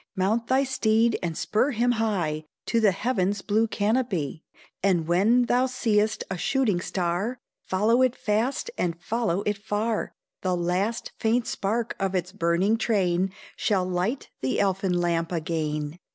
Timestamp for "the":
2.79-2.91, 10.41-10.55, 14.41-14.59